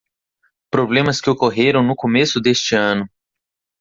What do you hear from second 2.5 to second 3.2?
ano